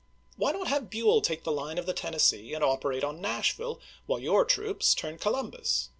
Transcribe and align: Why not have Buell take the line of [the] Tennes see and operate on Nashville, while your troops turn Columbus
Why 0.35 0.51
not 0.51 0.65
have 0.67 0.89
Buell 0.89 1.21
take 1.21 1.43
the 1.43 1.51
line 1.51 1.77
of 1.77 1.85
[the] 1.85 1.93
Tennes 1.93 2.23
see 2.23 2.55
and 2.55 2.63
operate 2.63 3.03
on 3.03 3.21
Nashville, 3.21 3.79
while 4.07 4.17
your 4.17 4.45
troops 4.45 4.95
turn 4.95 5.19
Columbus 5.19 5.89